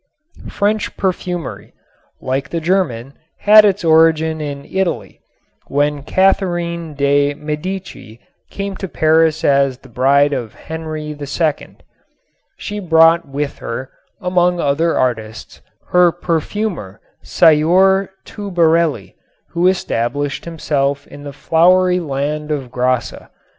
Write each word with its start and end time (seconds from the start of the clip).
French 0.49 0.97
perfumery, 0.97 1.75
like 2.19 2.49
the 2.49 2.59
German, 2.59 3.13
had 3.41 3.63
its 3.63 3.85
origin 3.85 4.41
in 4.41 4.65
Italy, 4.65 5.21
when 5.67 6.01
Catherine 6.01 6.95
de' 6.95 7.35
Medici 7.35 8.19
came 8.49 8.75
to 8.77 8.87
Paris 8.87 9.43
as 9.43 9.77
the 9.77 9.89
bride 9.89 10.33
of 10.33 10.55
Henri 10.55 11.09
II. 11.11 11.77
She 12.57 12.79
brought 12.79 13.27
with 13.27 13.59
her, 13.59 13.91
among 14.19 14.59
other 14.59 14.97
artists, 14.97 15.61
her 15.89 16.11
perfumer, 16.11 16.99
Sieur 17.21 18.09
Toubarelli, 18.25 19.13
who 19.49 19.67
established 19.67 20.45
himself 20.45 21.05
in 21.05 21.21
the 21.21 21.31
flowery 21.31 21.99
land 21.99 22.49
of 22.49 22.71
Grasse. 22.71 23.13